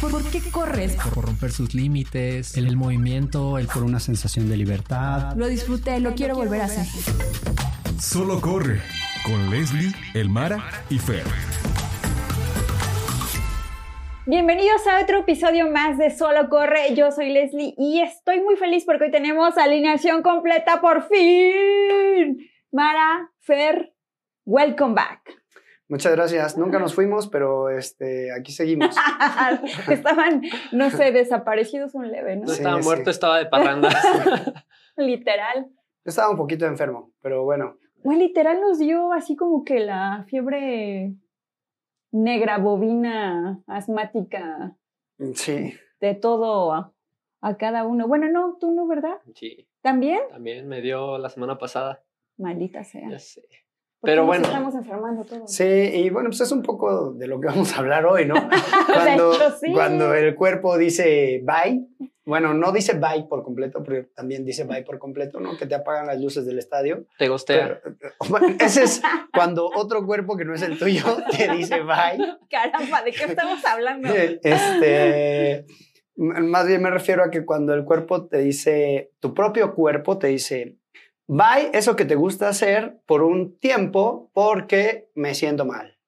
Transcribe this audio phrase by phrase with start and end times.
[0.00, 0.96] ¿Por, qué corres?
[1.12, 5.34] Por romper sus límites, el, movimiento, el por una sensación de libertad.
[5.34, 6.86] Lo disfruté, lo quiero volver a hacer.
[8.00, 8.80] Solo corre
[9.24, 11.24] con Leslie, Elmara y Fer.
[14.26, 16.94] Bienvenidos a otro episodio más de Solo Corre.
[16.94, 22.38] Yo soy Leslie y estoy muy feliz porque hoy tenemos alineación completa por fin.
[22.70, 23.92] Mara, Fer,
[24.44, 25.22] welcome back.
[25.88, 26.58] Muchas gracias.
[26.58, 28.94] Nunca nos fuimos, pero este, aquí seguimos.
[29.88, 32.44] Estaban, no sé, desaparecidos un leve, ¿no?
[32.44, 33.88] No estaba muerto, estaba de parranda.
[34.96, 35.70] literal.
[36.04, 37.78] Estaba un poquito enfermo, pero bueno.
[38.04, 41.14] Bueno, literal nos dio así como que la fiebre
[42.12, 44.76] negra, bovina, asmática.
[45.34, 45.74] Sí.
[46.00, 46.92] De todo a,
[47.40, 48.06] a cada uno.
[48.06, 49.18] Bueno, no, tú no, ¿verdad?
[49.34, 49.68] Sí.
[49.80, 50.20] ¿También?
[50.30, 52.04] También me dio la semana pasada.
[52.36, 53.08] Maldita sea.
[53.10, 53.42] Ya sé.
[54.02, 54.44] Pero bueno.
[54.46, 55.52] estamos enfermando todos.
[55.52, 58.34] Sí, y bueno, pues es un poco de lo que vamos a hablar hoy, ¿no?
[58.92, 59.32] Cuando,
[59.72, 61.86] cuando el cuerpo dice bye,
[62.24, 65.56] bueno, no dice bye por completo, pero también dice bye por completo, ¿no?
[65.56, 67.06] Que te apagan las luces del estadio.
[67.18, 67.80] Te gostea.
[68.60, 71.04] ese es cuando otro cuerpo que no es el tuyo
[71.36, 72.38] te dice bye.
[72.50, 74.08] Caramba, ¿de qué estamos hablando?
[74.14, 75.66] Este,
[76.16, 80.26] más bien me refiero a que cuando el cuerpo te dice, tu propio cuerpo te
[80.26, 80.76] dice,
[81.30, 85.98] Bye eso que te gusta hacer por un tiempo porque me siento mal.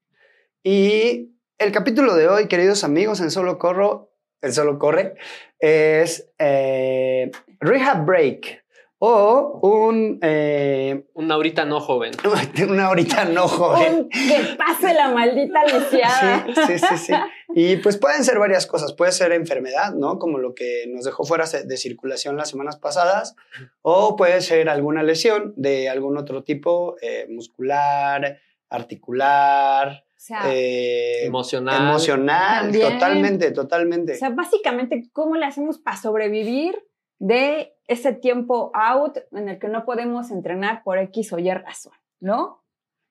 [0.62, 5.16] Y el capítulo de hoy, queridos amigos, en Solo Corro, el Solo Corre,
[5.58, 8.59] es eh, Rehab Break
[9.02, 10.18] o un...
[10.20, 12.12] Eh, una ahorita no joven.
[12.68, 14.10] Una ahorita no joven.
[14.10, 16.44] que pase la maldita lisiada.
[16.46, 17.12] Sí, sí, sí, sí.
[17.54, 18.92] Y pues pueden ser varias cosas.
[18.92, 20.18] Puede ser enfermedad, ¿no?
[20.18, 23.36] Como lo que nos dejó fuera de circulación las semanas pasadas.
[23.80, 30.04] O puede ser alguna lesión de algún otro tipo, eh, muscular, articular.
[30.44, 31.88] Eh, emocional.
[31.88, 34.12] Emocional, totalmente, totalmente.
[34.12, 36.76] O sea, básicamente, ¿cómo le hacemos para sobrevivir
[37.18, 41.92] de ese tiempo out en el que no podemos entrenar por X o Y razón,
[42.20, 42.62] ¿no?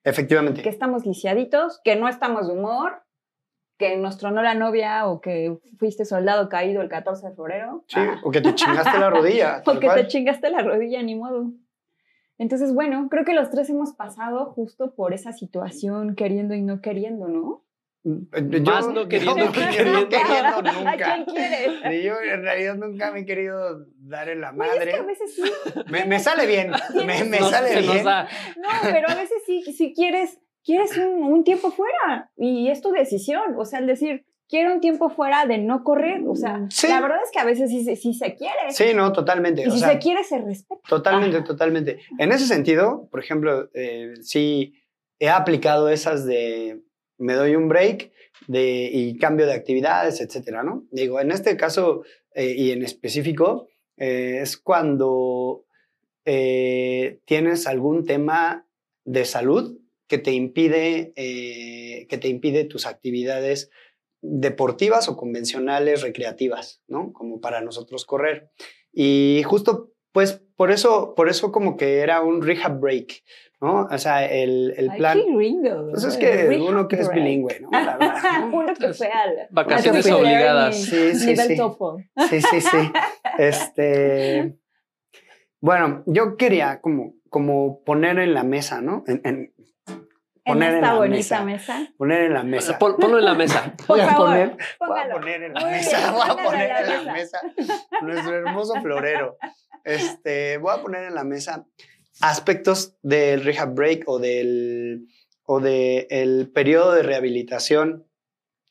[0.04, 0.62] Efectivamente.
[0.62, 3.02] Que estamos lisiaditos, que no estamos de humor,
[3.76, 7.84] que nos tronó la novia o que fuiste soldado caído el 14 de febrero.
[7.88, 8.20] Sí, ah.
[8.24, 9.62] o que te chingaste la rodilla.
[9.66, 11.52] o que te chingaste la rodilla, ni modo.
[12.38, 16.80] Entonces, bueno, creo que los tres hemos pasado justo por esa situación, queriendo y no
[16.80, 17.64] queriendo, ¿no?
[18.02, 20.00] Yo, Más no queriendo que queriendo.
[20.00, 21.12] nunca.
[21.12, 22.04] ¿A quién quieres?
[22.04, 24.90] Yo en realidad nunca me he querido dar en la madre.
[24.90, 25.42] es que a veces sí.
[25.90, 26.70] Me, sale bien.
[27.06, 28.04] Me, me sale bien.
[28.04, 32.90] No, pero a veces sí, si quieres, quieres un, un, tiempo fuera y es tu
[32.90, 33.54] decisión.
[33.58, 36.22] O sea, el decir, quiero un tiempo fuera de no correr.
[36.26, 38.70] O sea, la verdad es que a veces sí, sí, se quiere.
[38.70, 39.62] Sí, no, totalmente.
[39.66, 40.82] Y si se quiere, se respeta.
[40.88, 42.00] Totalmente, totalmente.
[42.18, 44.74] En ese sentido, por ejemplo, eh, sí
[45.18, 46.82] he aplicado esas de
[47.20, 48.12] me doy un break
[48.48, 50.86] de, y cambio de actividades, etcétera, ¿no?
[50.90, 52.02] Digo, en este caso
[52.34, 55.66] eh, y en específico, eh, es cuando
[56.24, 58.66] eh, tienes algún tema
[59.04, 63.70] de salud que te impide, que te impide tus actividades
[64.20, 67.12] deportivas o convencionales, recreativas, ¿no?
[67.12, 68.50] Como para nosotros correr.
[68.92, 73.22] Y justo, pues, por eso, por eso como que era un rehab break,
[73.60, 73.88] ¿no?
[73.90, 75.18] O sea, el, el plan...
[75.18, 75.90] Ay, gringo.
[75.90, 77.70] Pues es que uno que es bilingüe, ¿no?
[77.70, 79.48] La verdad, uno que fue al...
[79.50, 80.76] Vacaciones obligadas.
[80.76, 81.56] Sí, sí, nivel sí.
[82.28, 82.92] Sí, sí, sí.
[83.38, 84.56] Este...
[85.60, 89.04] Bueno, yo quería como, como poner en la mesa, ¿no?
[89.06, 89.52] En, en,
[90.44, 91.88] poner en esta bonita mesa.
[91.98, 92.78] Poner en la mesa.
[92.78, 93.74] ponlo en la mesa.
[93.88, 96.12] voy, a poner, voy a poner en la mesa.
[96.12, 97.40] Voy a poner en la mesa
[98.02, 99.36] nuestro hermoso florero.
[99.84, 101.66] Este, voy a poner en la mesa
[102.20, 105.06] aspectos del rehab break o del,
[105.44, 108.06] o de el periodo de rehabilitación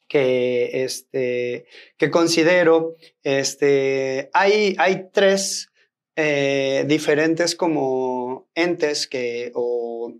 [0.08, 1.66] que, este,
[1.97, 5.72] que considero, este, hay, hay tres
[6.16, 10.14] eh, diferentes como entes que, o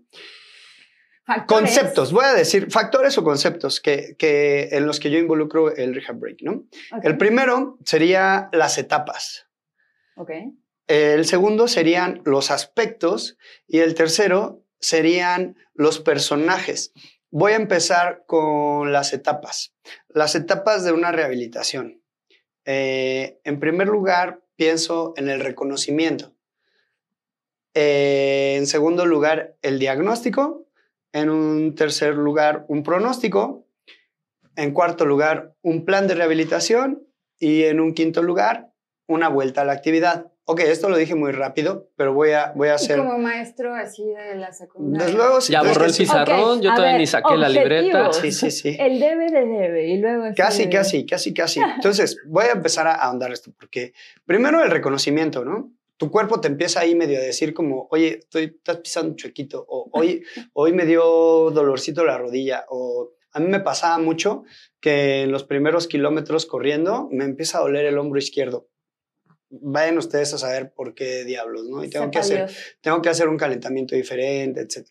[1.46, 5.94] conceptos, voy a decir, factores o conceptos que, que, en los que yo involucro el
[5.94, 6.64] rehab break, ¿no?
[7.02, 9.46] El primero sería las etapas.
[10.16, 10.52] Okay.
[10.90, 13.38] El segundo serían los aspectos
[13.68, 16.92] y el tercero serían los personajes.
[17.30, 19.72] Voy a empezar con las etapas.
[20.08, 22.02] Las etapas de una rehabilitación.
[22.64, 26.34] Eh, en primer lugar, pienso en el reconocimiento.
[27.74, 30.66] Eh, en segundo lugar, el diagnóstico.
[31.12, 33.64] En un tercer lugar, un pronóstico.
[34.56, 37.06] En cuarto lugar, un plan de rehabilitación.
[37.38, 38.72] Y en un quinto lugar,
[39.06, 42.68] una vuelta a la actividad ok, esto lo dije muy rápido, pero voy a, voy
[42.68, 42.98] a Y hacer...
[42.98, 45.06] como maestro así de la secundaria.
[45.06, 48.12] Desde luego, sí, Ya borró el pizarrón, yo todavía ver, ni saqué la libreta.
[48.12, 48.76] Sí, sí, sí.
[48.78, 50.24] El debe de debe y luego...
[50.36, 51.60] Casi, casi, casi, casi.
[51.60, 53.92] Entonces, voy a empezar a ahondar esto, porque
[54.26, 55.72] primero el reconocimiento, ¿no?
[55.96, 59.88] Tu cuerpo te empieza ahí medio a decir como, oye, estoy, estás pisando chuequito, o
[59.92, 60.24] hoy,
[60.54, 64.44] hoy me dio dolorcito la rodilla, o a mí me pasaba mucho
[64.80, 68.66] que en los primeros kilómetros corriendo me empieza a doler el hombro izquierdo.
[69.50, 71.82] Vayan ustedes a saber por qué diablos, ¿no?
[71.82, 72.48] Y tengo que hacer,
[72.80, 74.86] tengo que hacer un calentamiento diferente, etc.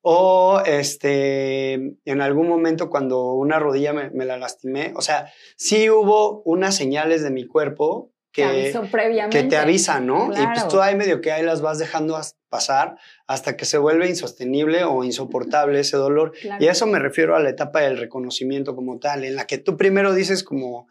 [0.00, 5.90] O este, en algún momento cuando una rodilla me, me la lastimé, o sea, sí
[5.90, 9.42] hubo unas señales de mi cuerpo Te que, previamente.
[9.42, 10.30] que te avisan, ¿no?
[10.32, 12.96] Y pues tú ahí medio que ahí las vas dejando as- pasar
[13.26, 16.32] hasta que se vuelve insostenible o insoportable ese dolor.
[16.40, 16.64] Claro.
[16.64, 19.58] Y a eso me refiero a la etapa del reconocimiento como tal, en la que
[19.58, 20.88] tú primero dices como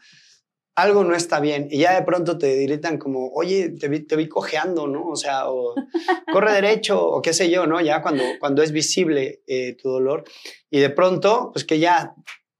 [0.78, 4.16] algo no está bien y ya de pronto te gritan como, oye, te vi, te
[4.16, 5.08] vi cojeando, ¿no?
[5.08, 5.74] O sea, o
[6.32, 7.82] corre derecho o qué sé yo, ¿no?
[7.82, 10.24] Ya cuando, cuando es visible eh, tu dolor
[10.70, 12.14] y de pronto, pues que ya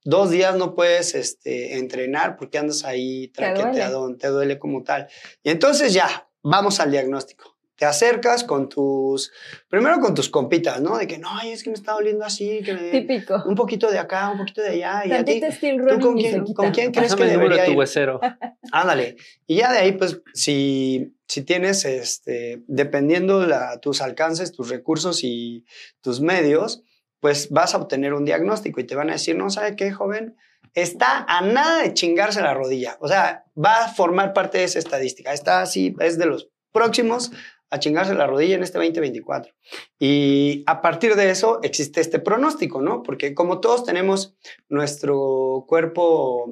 [0.04, 4.18] dos días no puedes este, entrenar porque andas ahí Te duele.
[4.18, 5.08] te duele como tal.
[5.44, 7.57] Y entonces ya, vamos al diagnóstico.
[7.78, 9.32] Te acercas con tus,
[9.70, 10.98] primero con tus compitas, ¿no?
[10.98, 13.44] De que no, ay, es que me está doliendo así, que me- Típico.
[13.46, 15.04] un poquito de acá, un poquito de allá.
[15.06, 16.56] Y a ti, ¿tú con quién, quita.
[16.56, 17.78] con quién crees Pásame que número de debería tu ir?
[17.78, 18.20] huesero.
[18.72, 19.16] Ándale.
[19.46, 25.24] Y ya de ahí, pues, si, si tienes, este, dependiendo la, tus alcances, tus recursos
[25.24, 25.64] y
[26.02, 26.82] tus medios,
[27.20, 30.36] pues vas a obtener un diagnóstico y te van a decir, no, ¿sabe qué, joven?
[30.74, 32.98] Está a nada de chingarse la rodilla.
[33.02, 35.32] O sea, va a formar parte de esa estadística.
[35.34, 37.32] Está así, es de los próximos
[37.70, 39.54] a chingarse la rodilla en este 2024.
[40.00, 43.04] Y a partir de eso existe este pronóstico, ¿no?
[43.04, 44.36] Porque como todos tenemos
[44.70, 46.52] nuestro cuerpo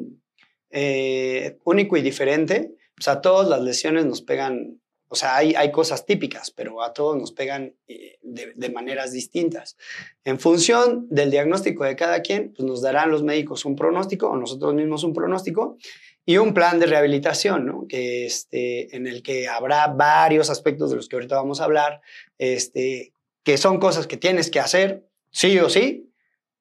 [0.69, 5.71] eh, único y diferente, pues a todos las lesiones nos pegan, o sea, hay, hay
[5.71, 9.77] cosas típicas, pero a todos nos pegan eh, de, de maneras distintas.
[10.25, 14.35] En función del diagnóstico de cada quien, pues nos darán los médicos un pronóstico o
[14.35, 15.77] nosotros mismos un pronóstico
[16.25, 17.87] y un plan de rehabilitación, ¿no?
[17.87, 22.01] Que este, en el que habrá varios aspectos de los que ahorita vamos a hablar,
[22.39, 23.13] este,
[23.43, 26.11] que son cosas que tienes que hacer sí o sí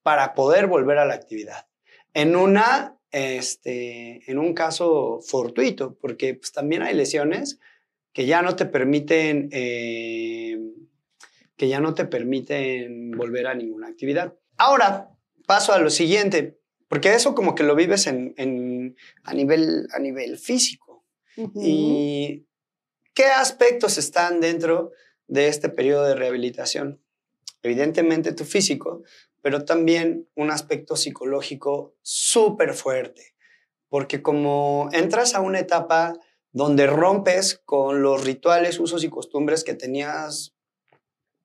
[0.02, 1.66] para poder volver a la actividad.
[2.12, 7.58] En una, este, en un caso fortuito, porque pues, también hay lesiones
[8.12, 10.58] que ya no te permiten, eh,
[11.56, 14.34] que ya no te permiten volver a ninguna actividad.
[14.58, 15.10] Ahora
[15.46, 16.58] paso a lo siguiente,
[16.94, 18.94] porque eso como que lo vives en, en-
[19.24, 21.04] a, nivel, a nivel físico.
[21.56, 22.46] ¿Y
[23.14, 24.92] qué aspectos están dentro
[25.26, 27.02] de este periodo de rehabilitación?
[27.64, 29.02] Evidentemente tu físico,
[29.42, 33.34] pero también un aspecto psicológico súper fuerte,
[33.88, 36.16] porque como entras a una etapa
[36.52, 40.54] donde rompes con los rituales, usos y costumbres que tenías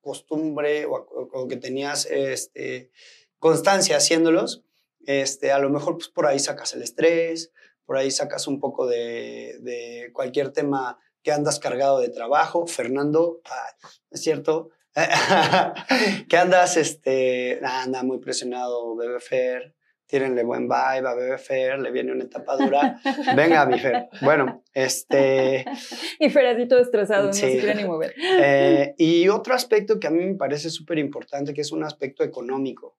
[0.00, 0.92] costumbre o,
[1.32, 2.92] o que tenías este,
[3.40, 4.62] constancia haciéndolos,
[5.06, 7.52] este, a lo mejor pues, por ahí sacas el estrés,
[7.84, 12.66] por ahí sacas un poco de, de cualquier tema que andas cargado de trabajo.
[12.66, 14.70] Fernando, ah, es cierto,
[16.28, 19.74] que andas, este, anda muy presionado, bebé Fer,
[20.06, 23.00] tírenle buen vibe a bebé Fer, le viene una etapa dura.
[23.36, 24.08] Venga, mi Fer.
[24.22, 25.64] Bueno, este...
[26.18, 28.14] Y Fer así todo estresado, no se quiere ni mover.
[28.18, 32.24] Eh, y otro aspecto que a mí me parece súper importante, que es un aspecto
[32.24, 32.96] económico,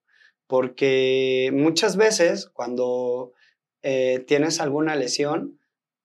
[0.52, 3.32] porque muchas veces cuando
[3.84, 5.62] eh, tienes alguna lesión,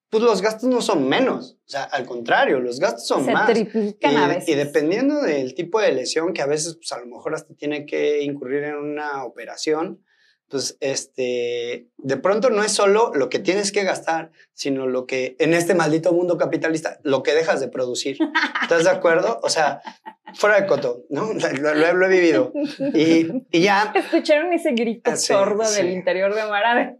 [0.09, 3.53] pues los gastos no son menos, o sea, al contrario, los gastos son se más.
[3.53, 4.49] triplican Y, a veces.
[4.49, 7.87] y dependiendo del tipo de lesión, que a veces pues a lo mejor hasta tiene
[7.87, 10.05] que incurrir en una operación,
[10.49, 15.37] pues este, de pronto no es solo lo que tienes que gastar, sino lo que
[15.39, 18.19] en este maldito mundo capitalista, lo que dejas de producir.
[18.63, 19.41] ¿Estás de acuerdo?
[19.43, 19.81] O sea,
[20.35, 21.33] fuera de coto, ¿no?
[21.61, 22.53] Lo, lo he- lo he vivido.
[22.95, 25.83] Y, y ya, Escucharon ese grito Ah, sí, sordo sí.
[25.83, 26.97] del interior de Mara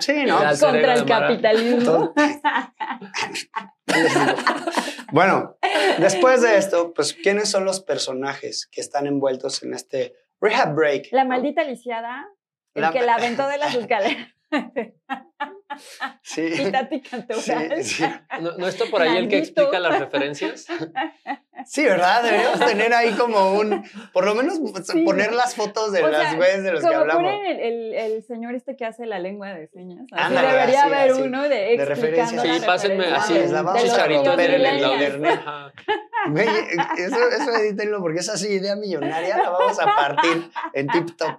[0.00, 0.38] sí, ¿no?
[0.60, 2.12] Contra el capitalismo.
[5.12, 5.56] Bueno,
[5.98, 11.08] después de esto, pues, ¿quiénes son los personajes que están envueltos en este rehab break?
[11.12, 12.26] La maldita lisiada,
[12.74, 14.28] el La- que la aventó de las escaleras.
[16.22, 16.50] Sí.
[18.40, 20.66] ¿No, no está por ahí el que explica las referencias?
[21.66, 22.22] Sí, ¿verdad?
[22.22, 25.02] Deberíamos tener ahí como un, por lo menos Sí.
[25.04, 27.22] poner las fotos de O las sea, güeyes de los que hablamos.
[27.22, 30.04] ponen el, el, el señor este que hace la lengua de señas.
[30.12, 31.22] Así Ándale, debería así, haber así.
[31.22, 32.42] uno de, De referencias.
[32.42, 35.40] Sí, pásenme así la vamos a romper en el internet.
[36.30, 36.48] Güey,
[36.98, 41.38] eso, eso edítenlo porque esa sí, idea millonaria la vamos a partir en tip top.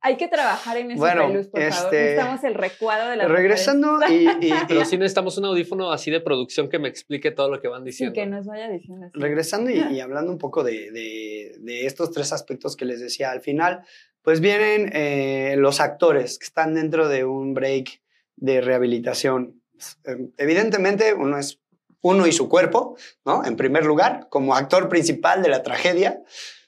[0.00, 1.84] Hay que trabajar en eso, Bueno, Pelus, por favor.
[1.94, 5.90] este, Necesitamos el recuadro de la Regresando y, y- Pero y- sí necesitamos un audífono
[5.92, 8.14] así de producción que me explique todo lo que van Y diciendo.
[8.14, 9.18] que nos vaya diciendo así.
[9.18, 13.30] regresando y, y hablando un poco de, de- de estos tres aspectos que les decía
[13.30, 13.82] al final,
[14.22, 18.02] pues vienen eh, los actores que están dentro de un break
[18.36, 19.62] de rehabilitación.
[20.04, 21.60] Eh, Evidentemente, uno es
[22.00, 23.44] uno y su cuerpo, ¿no?
[23.44, 26.22] En primer lugar, como actor principal de la tragedia,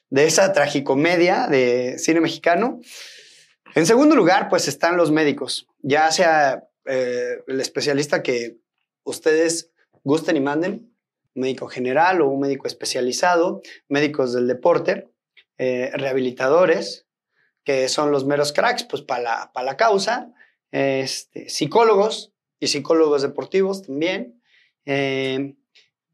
[0.09, 2.81] de esa tragicomedia de cine mexicano.
[3.73, 8.57] En segundo lugar, pues están los médicos, ya sea eh, el especialista que
[9.03, 9.71] ustedes
[10.03, 10.93] gusten y manden,
[11.35, 15.07] médico general o un médico especializado, médicos del deporte,
[15.57, 17.05] eh, rehabilitadores,
[17.63, 19.21] que son los meros cracks, pues para
[19.53, 20.33] la, la causa,
[20.71, 24.41] este, psicólogos y psicólogos deportivos también.
[24.85, 25.55] Eh,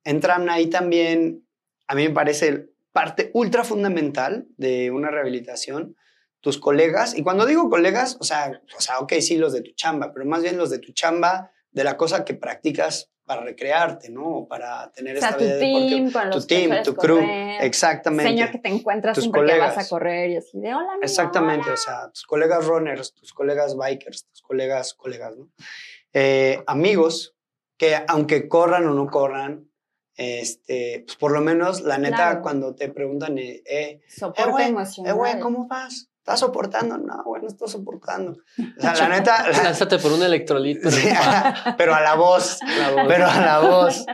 [0.03, 1.47] entran ahí también,
[1.87, 5.95] a mí me parece parte ultra fundamental de una rehabilitación,
[6.47, 9.71] tus colegas, y cuando digo colegas, o sea, o sea, ok, sí, los de tu
[9.71, 14.09] chamba, pero más bien los de tu chamba, de la cosa que practicas para recrearte,
[14.09, 14.23] ¿no?
[14.29, 17.17] O para tener O sea, esta tu vida team, con Tu los team, tu crew,
[17.19, 18.31] correr, exactamente.
[18.31, 19.85] Señor que te encuentras Tus siempre que vas colegas.
[19.85, 21.73] a correr y así de hola, amigo, Exactamente, hola".
[21.73, 25.49] o sea, tus colegas runners, tus colegas bikers, tus colegas, colegas, ¿no?
[26.13, 27.35] Eh, amigos
[27.77, 29.69] que aunque corran o no corran,
[30.15, 32.41] este, pues por lo menos, la neta, Claro.
[32.41, 35.11] cuando te preguntan, eh, eh, Soporte eh, güey, emocional.
[35.11, 36.09] eh, güey, ¿cómo vas?
[36.27, 36.97] ¿Estás soportando?
[36.97, 38.31] No, güey, no estoy soportando.
[38.33, 40.91] O sea, la neta, la- Lánzate por un electrolito.
[40.91, 41.07] Sí,
[41.77, 43.03] pero a la voz, La voz.
[43.07, 44.05] pero a la voz.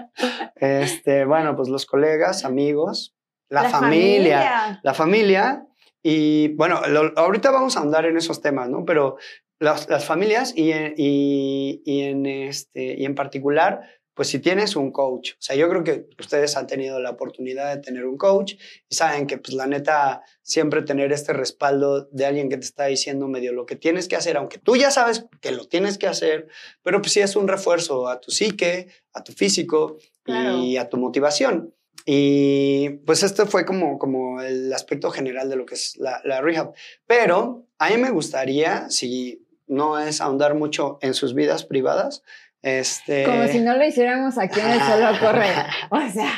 [0.55, 3.15] Este, bueno, pues los colegas, amigos,
[3.49, 4.79] la, familia, familia.
[4.83, 5.65] la familia
[6.03, 8.85] y bueno, lo- ahorita vamos a ahondar en esos temas, ¿no?
[8.85, 9.17] Pero
[9.59, 13.81] las, las familias y en, y, y en este, y en particular,
[14.13, 17.75] pues si tienes un coach, o sea, yo creo que ustedes han tenido la oportunidad
[17.75, 18.53] de tener un coach
[18.87, 22.85] y saben que pues la neta, siempre tener este respaldo de alguien que te está
[22.85, 26.07] diciendo medio lo que tienes que hacer, aunque tú ya sabes que lo tienes que
[26.07, 26.47] hacer,
[26.83, 30.97] pero pues sí es un refuerzo a tu psique, a tu físico y a tu
[30.97, 31.73] motivación.
[32.05, 36.41] Y pues esto fue como, como el aspecto general de lo que es la, la
[36.41, 36.73] rehab.
[37.07, 42.23] Pero a mí me gustaría, si no es ahondar mucho en sus vidas privadas,
[42.63, 43.25] este...
[43.25, 45.49] Como si no lo hiciéramos aquí en el Solo Corre.
[45.91, 46.31] O sea,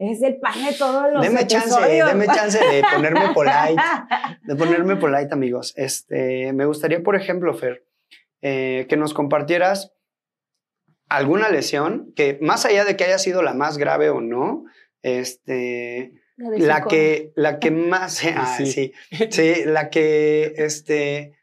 [0.00, 3.80] es el pan de todos los Deme chance, deme chance de ponerme polite,
[4.42, 5.72] de ponerme polite, amigos.
[5.76, 7.86] Este, me gustaría, por ejemplo, Fer,
[8.42, 9.92] eh, que nos compartieras
[11.08, 14.64] alguna lesión que, más allá de que haya sido la más grave o no,
[15.02, 18.66] este, La que, la que más, ah, Sí.
[18.66, 18.92] sí,
[19.30, 21.36] sí, la que, este,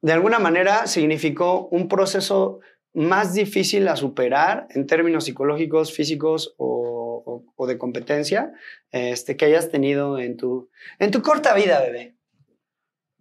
[0.00, 2.60] de alguna manera significó un proceso
[2.96, 8.52] más difícil a superar en términos psicológicos, físicos o, o- o de competencia,
[8.90, 12.14] este, que hayas tenido en tu, en tu corta vida, bebé.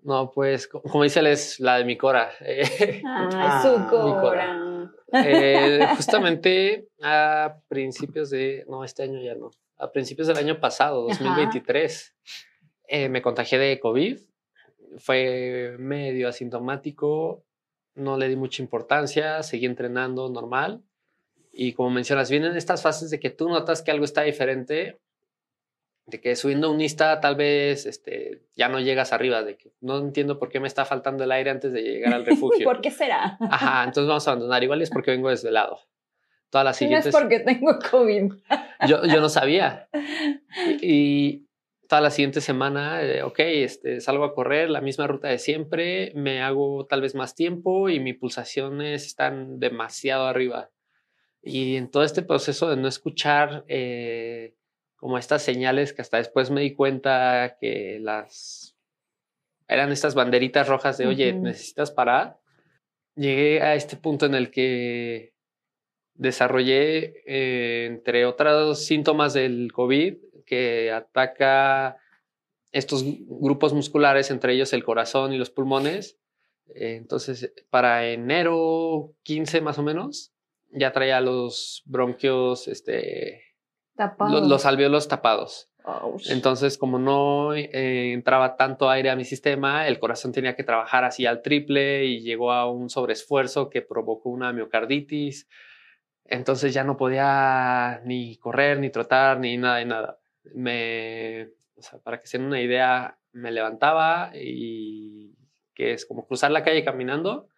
[0.02, 2.32] No, pues, co- como dice él, es la de mi Cora.
[3.06, 4.92] Ah, su mi cora.
[5.12, 11.10] eh, justamente a principios de, no, este año ya no, a principios del año pasado,
[11.10, 11.18] Ajá.
[11.24, 12.16] 2023,
[12.88, 14.20] eh, me contagié de COVID.
[15.00, 17.44] Fue medio asintomático,
[17.96, 20.84] no le di mucha importancia, seguí entrenando normal.
[21.52, 25.00] Y como mencionas, vienen estas fases de que tú notas que algo está diferente,
[26.08, 29.98] de que subiendo un Insta tal vez este, ya no llegas arriba, de que no
[29.98, 32.66] entiendo por qué me está faltando el aire antes de llegar al refugio.
[32.66, 33.38] ¿Por qué será?
[33.50, 34.64] Ajá, entonces vamos a abandonar.
[34.64, 35.80] Igual es porque vengo desvelado.
[36.52, 37.12] Todas las No es siguientes.
[37.14, 38.34] porque tengo COVID.
[38.88, 39.90] yo, yo no sabía.
[40.82, 41.45] Y, y
[41.88, 46.12] toda la siguiente semana, eh, ok, este, salgo a correr la misma ruta de siempre,
[46.16, 50.72] me hago tal vez más tiempo y mis pulsaciones están demasiado arriba.
[51.42, 54.56] Y en todo este proceso de no escuchar eh,
[54.96, 58.76] como estas señales que hasta después me di cuenta que las
[59.68, 61.44] eran estas banderitas rojas de, oye, Ujú.
[61.44, 62.40] necesitas parar.
[63.16, 65.34] Llegué a este punto en el que
[66.14, 71.98] desarrollé, eh, entre otros síntomas del COVID, que ataca
[72.72, 76.20] estos grupos musculares, entre ellos el corazón y los pulmones.
[76.76, 80.34] Eh, entonces, para enero 15 más o menos,
[80.72, 83.44] ya traía los bronquios, este,
[83.96, 84.42] Tapado.
[84.42, 85.70] lo- los alvéolos tapados.
[85.88, 90.64] Oh, Entonces, como no eh, entraba tanto aire a mi sistema, el corazón tenía que
[90.64, 95.48] trabajar así al triple y llegó a un sobreesfuerzo que provocó una miocarditis.
[96.26, 100.20] Entonces ya no podía ni correr, ni trotar, ni nada de nada.
[100.54, 105.36] Me, o sea, para que se den una idea, me levantaba y
[105.74, 107.50] que es como cruzar la calle caminando,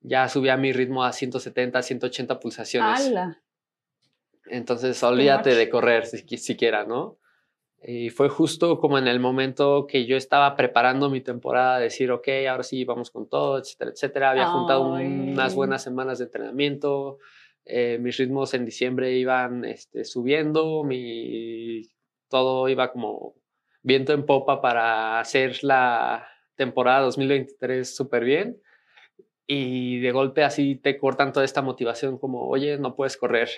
[0.00, 3.06] ya subía mi ritmo a 170, 180 pulsaciones.
[3.06, 3.42] ¡Hala!
[4.46, 7.18] Entonces, olvídate de correr si, siquiera, ¿no?
[7.82, 12.26] Y fue justo como en el momento que yo estaba preparando mi temporada, decir, ok,
[12.48, 14.30] ahora sí, vamos con todo, etcétera, etcétera.
[14.30, 17.18] Había juntado unas buenas semanas de entrenamiento,
[17.64, 21.82] eh, mis ritmos en diciembre iban este, subiendo, mi,
[22.28, 23.34] todo iba como
[23.82, 28.60] viento en popa para hacer la temporada 2023 súper bien.
[29.46, 33.48] Y de golpe así te cortan toda esta motivación como, oye, no puedes correr.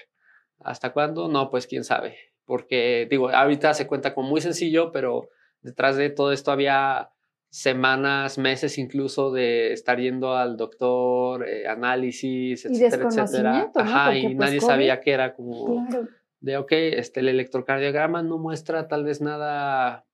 [0.60, 1.28] ¿Hasta cuándo?
[1.28, 2.16] No, pues quién sabe.
[2.44, 5.28] Porque digo, ahorita se cuenta como muy sencillo, pero
[5.62, 7.10] detrás de todo esto había
[7.48, 13.52] semanas, meses incluso de estar yendo al doctor, eh, análisis, Y etcétera, etcétera.
[13.52, 13.90] desconocimiento, ¿no?
[13.90, 14.68] Ajá, y pues, nadie COVID.
[14.70, 16.08] sabía que era como Claro.
[16.40, 20.06] De, ok, este, el electrocardiograma no muestra tal vez nada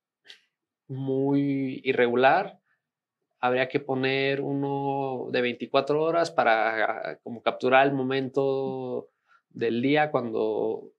[0.89, 2.61] muy irregular.
[3.41, 9.09] Habría que poner uno de 24 horas para como capturar el momento
[9.51, 10.93] del día cuando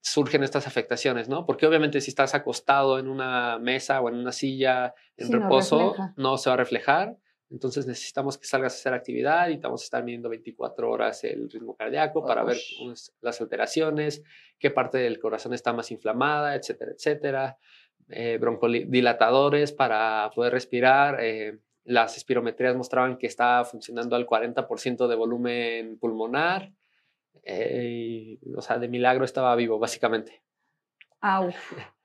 [0.00, 1.46] surgen estas afectaciones, ¿no?
[1.46, 5.94] Porque obviamente si estás acostado en una mesa o en una silla en Sí, reposo,
[6.16, 7.16] no se va a reflejar.
[7.50, 11.22] Entonces necesitamos que salgas a hacer actividad y te vamos a estar midiendo 24 horas
[11.24, 12.56] el ritmo cardíaco para ver
[13.20, 14.22] las alteraciones,
[14.58, 17.58] qué parte del corazón está más inflamada, etcétera, etcétera.
[18.08, 21.18] Eh, broncodilatadores para poder respirar.
[21.20, 26.72] eh, las espirometrías mostraban que estaba funcionando al 40% de volumen pulmonar.
[27.44, 30.42] eh, y, o sea, de milagro estaba vivo, básicamente.
[31.20, 31.50] Au.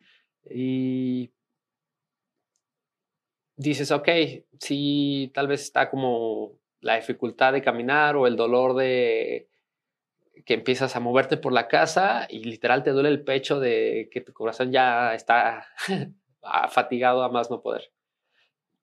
[0.50, 1.32] Y
[3.62, 4.10] dices, ok,
[4.60, 9.48] sí, tal vez está como la dificultad de caminar o el dolor de
[10.46, 14.22] que empiezas a moverte por la casa y literal te duele el pecho de que
[14.22, 15.68] tu corazón ya está
[16.70, 17.92] fatigado a más no poder.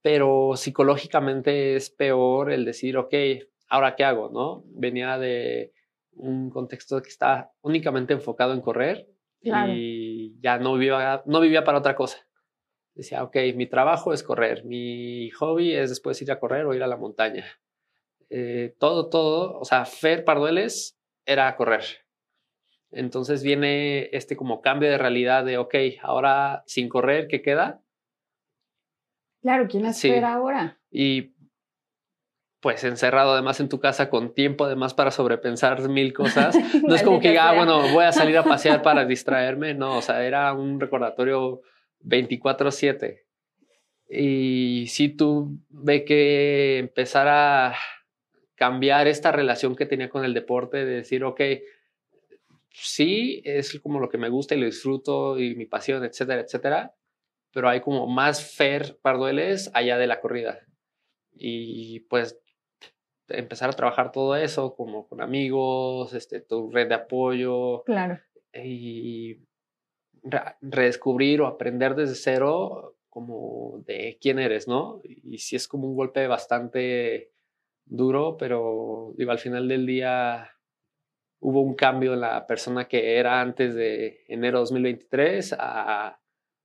[0.00, 3.14] Pero psicológicamente es peor el decir, ok,
[3.68, 4.62] ahora qué hago, ¿no?
[4.66, 5.72] Venía de
[6.12, 9.08] un contexto que está únicamente enfocado en correr
[9.40, 9.72] Claro.
[9.72, 12.27] y ya no vivía, no vivía para otra cosa.
[12.98, 16.82] Decía, ok, mi trabajo es correr, mi hobby es después ir a correr o ir
[16.82, 17.44] a la montaña.
[18.28, 21.84] Eh, todo, todo, o sea, Fer Pardueles era correr.
[22.90, 27.80] Entonces viene este como cambio de realidad de, ok, ahora sin correr, ¿qué queda?
[29.42, 30.08] Claro, ¿quién Sí.
[30.08, 30.80] espera ahora?
[30.90, 31.36] Y
[32.60, 36.56] pues encerrado además en tu casa con tiempo además para sobrepensar mil cosas.
[36.84, 39.74] No es como que, Maldita ah, bueno, voy a salir a pasear para distraerme.
[39.74, 41.60] No, o sea, era un recordatorio
[42.00, 43.24] 24/7.
[44.10, 47.74] Y si tú ve que empezar a
[48.54, 51.40] cambiar esta relación que tenía con el deporte, de decir, ok,
[52.70, 56.94] sí, es como lo que me gusta y lo disfruto y mi pasión, etcétera, etcétera,
[57.52, 60.60] pero hay como más Fer Pardueles allá de la corrida.
[61.32, 62.40] Y pues
[63.28, 68.18] empezar a trabajar todo eso como con amigos, este, tu red de apoyo Claro.
[68.54, 69.36] y
[70.60, 75.00] redescubrir o aprender desde cero como de quién eres, ¿no?
[75.04, 77.32] Y sí es como un golpe bastante
[77.84, 80.50] duro, pero digo, al final del día
[81.40, 86.20] hubo un cambio en la persona que era antes de enero 2023 a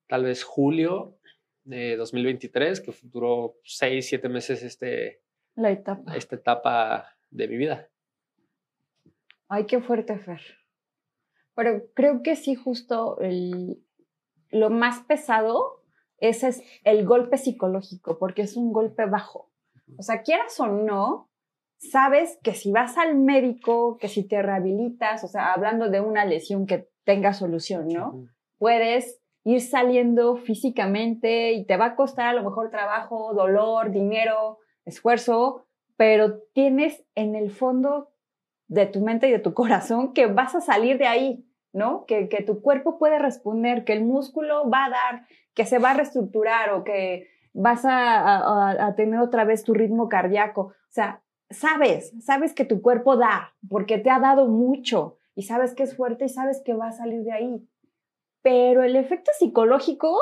[0.07, 1.17] tal vez julio
[1.63, 5.21] de 2023, que duró seis, siete meses este,
[5.55, 6.15] La etapa.
[6.15, 7.89] esta etapa de mi vida.
[9.47, 10.41] Ay, qué fuerte, Fer.
[11.55, 13.83] Pero creo que sí, justo el-
[14.49, 15.81] lo más pesado
[16.19, 19.49] ese es el golpe psicológico, porque es un golpe bajo.
[19.97, 21.29] O sea, quieras o no,
[21.77, 26.23] sabes que si vas al médico, que si te rehabilitas, o sea, hablando de una
[26.23, 28.25] lesión que tenga solución, ¿no?
[28.57, 34.59] Puedes ir saliendo físicamente y te va a costar a lo mejor trabajo, dolor, dinero,
[34.85, 35.65] esfuerzo,
[35.97, 38.12] pero tienes en el fondo
[38.67, 42.05] de tu mente y de tu corazón que vas a salir de ahí, ¿no?
[42.05, 45.91] Que, que tu cuerpo puede responder, que el músculo va a dar, que se va
[45.91, 50.61] a reestructurar o que vas a, a- tener otra vez tu ritmo cardíaco.
[50.61, 55.73] O sea, sabes, sabes que tu cuerpo da, porque te ha dado mucho y sabes
[55.75, 57.67] que es fuerte y sabes que va a salir de ahí.
[58.41, 60.17] Pero el efecto psicológico,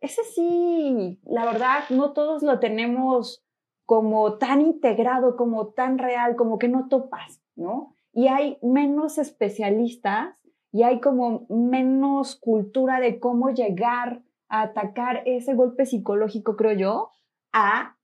[0.00, 3.44] ese sí, la verdad, no todos lo tenemos
[3.86, 7.94] como tan integrado, como tan real, como que no topas, ¿no?
[8.12, 10.36] Y hay menos especialistas
[10.72, 17.10] y hay como menos cultura de cómo llegar a atacar ese golpe psicológico, creo yo,
[17.52, 17.96] a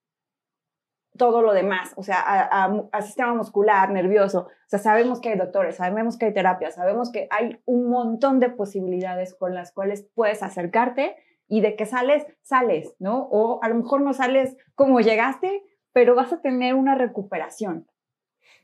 [1.19, 4.40] todo lo demás, o sea, a, a- a sistema muscular, nervioso.
[4.49, 8.38] O sea, sabemos que hay doctores, sabemos que hay terapia, sabemos que hay un montón
[8.38, 11.16] de posibilidades con las cuales puedes acercarte
[11.49, 13.29] y de que sales, sales, ¿no?
[13.31, 17.87] O a lo mejor no sales como llegaste, pero vas a tener una recuperación.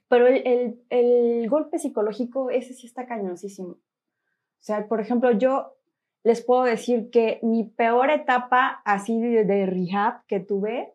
[0.08, 3.70] Pero el, el- el golpe psicológico, ese sí está cañoncísimo.
[3.72, 5.74] O sea, por ejemplo, yo
[6.24, 10.92] les puedo decir que mi peor etapa así de, de rehab que tuve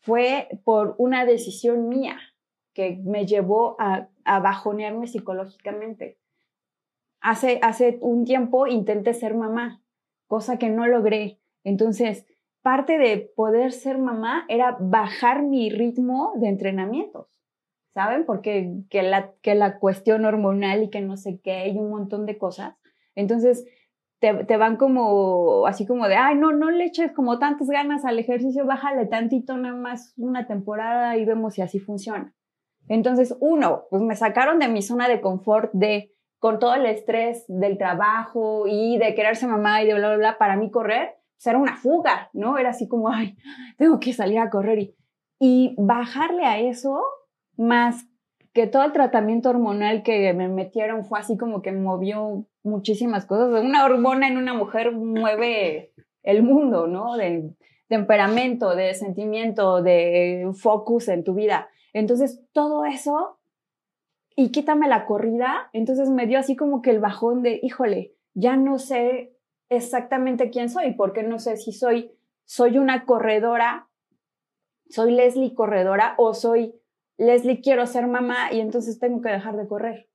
[0.00, 2.18] fue por una decisión mía
[2.72, 6.16] que me llevó a, a bajonearme psicológicamente.
[7.20, 9.82] Hace, hace un tiempo intenté ser mamá,
[10.28, 11.40] cosa que no logré.
[11.64, 12.24] Entonces,
[12.62, 17.26] parte de poder ser mamá era bajar mi ritmo de entrenamientos,
[17.98, 18.24] ¿saben?
[18.26, 22.26] Porque que la, que la cuestión hormonal y que no sé qué y un montón
[22.26, 22.76] de cosas.
[23.16, 23.66] Entonces,
[24.20, 28.04] te, te, van como, así como de, ay, no, no le eches como tantas ganas
[28.04, 32.32] al ejercicio, bájale tantito nada más una temporada y vemos si así funciona.
[32.86, 37.46] Entonces, uno, pues me sacaron de mi zona de confort de, con todo el estrés
[37.48, 41.48] del trabajo y de quererse mamá y de bla, bla, bla, para mí correr, pues
[41.48, 42.58] era una fuga, ¿no?
[42.58, 43.36] Era así como, ay,
[43.76, 44.96] tengo que salir a correr y,
[45.40, 47.02] y bajarle a eso,
[47.58, 48.06] más
[48.54, 53.62] que todo el tratamiento hormonal que me metieron fue así como que movió muchísimas cosas.
[53.62, 55.92] Una hormona en una mujer mueve
[56.22, 57.16] el mundo, ¿no?
[57.16, 57.50] De
[57.88, 61.68] temperamento, de sentimiento, de focus en tu vida.
[61.92, 63.38] Entonces, todo eso,
[64.36, 68.56] y quítame la corrida, entonces me dio así como que el bajón de, híjole, ya
[68.56, 69.36] no sé
[69.68, 72.12] exactamente quién soy, porque no sé si soy,
[72.44, 73.88] soy una corredora,
[74.88, 76.74] soy Leslie corredora o soy
[77.18, 80.08] Leslie, quiero ser mamá y entonces tengo que dejar de correr.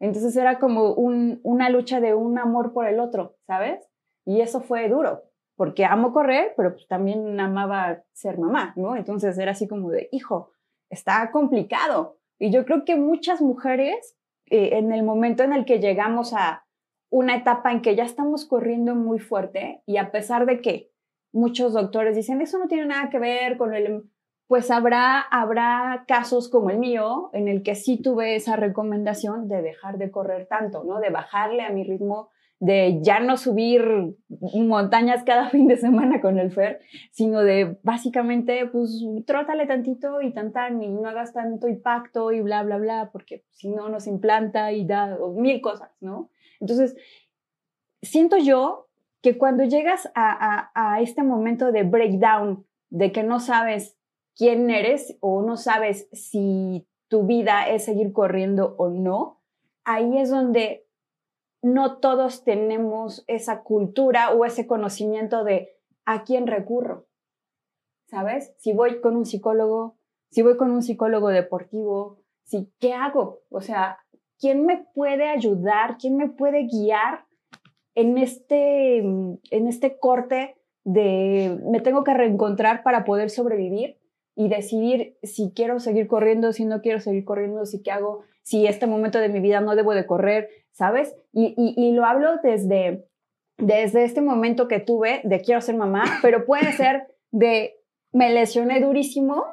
[0.00, 3.88] Entonces era como un, una lucha de un amor por el otro, ¿sabes?
[4.24, 5.22] Y eso fue duro,
[5.56, 8.96] porque amo correr, pero pues también amaba ser mamá, ¿no?
[8.96, 10.50] Entonces era así como de, hijo,
[10.90, 12.18] está complicado.
[12.38, 14.16] Y yo creo que muchas mujeres,
[14.46, 16.66] eh, en el momento en el que llegamos a
[17.10, 20.90] una etapa en que ya estamos corriendo muy fuerte, y a pesar de que
[21.32, 24.10] muchos doctores dicen, eso no tiene nada que ver con el
[24.46, 29.62] pues habrá, habrá casos como el mío en el que sí tuve esa recomendación de
[29.62, 31.00] dejar de correr tanto, ¿no?
[31.00, 32.28] De bajarle a mi ritmo,
[32.58, 34.14] de ya no subir
[34.54, 40.32] montañas cada fin de semana con el FER, sino de básicamente, pues, trótale tantito y
[40.32, 44.70] tantan y no hagas tanto impacto y bla, bla, bla, porque si no nos implanta
[44.72, 46.30] y da mil cosas, ¿no?
[46.60, 46.94] Entonces,
[48.02, 48.88] siento yo
[49.22, 53.96] que cuando llegas a, a, a este momento de breakdown, de que no sabes
[54.36, 59.42] quién eres o no sabes si tu vida es seguir corriendo o no,
[59.84, 60.86] ahí es donde
[61.62, 65.70] no todos tenemos esa cultura o ese conocimiento de
[66.04, 67.06] a quién recurro.
[68.06, 68.52] ¿Sabes?
[68.58, 69.96] Si voy con un psicólogo,
[70.30, 73.42] si voy con un psicólogo deportivo, si, ¿qué hago?
[73.48, 73.98] O sea,
[74.38, 75.96] ¿quién me puede ayudar?
[75.98, 77.26] ¿Quién me puede guiar
[77.94, 84.01] en este, en este corte de me tengo que reencontrar para poder sobrevivir?
[84.34, 88.66] Y decidir si quiero seguir corriendo, si no quiero seguir corriendo, si qué hago, si
[88.66, 91.14] este momento de mi vida no debo de correr, ¿sabes?
[91.32, 93.06] Y, y, lo hablo desde,
[93.58, 97.74] desde este momento que tuve de quiero ser mamá, pero puede ser de
[98.12, 99.44] me lesioné durísimo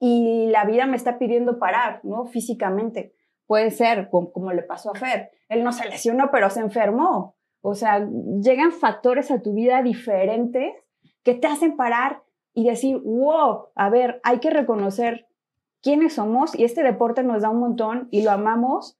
[0.00, 2.26] y la vida me está pidiendo parar, ¿no?
[2.26, 3.14] Físicamente.
[3.46, 5.30] Puede ser como, como le pasó a Fer.
[5.48, 7.36] Él no se lesionó, pero se enfermó.
[7.60, 8.06] O sea,
[8.42, 10.74] llegan factores a tu vida diferentes
[11.22, 12.22] que te hacen parar
[12.54, 15.26] y decir, wow, a ver, hay que reconocer
[15.82, 18.98] quiénes somos y este deporte nos da un montón y lo amamos,